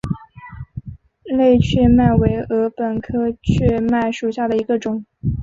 [1.25, 5.05] 类雀麦为禾本科雀麦属下的一个种。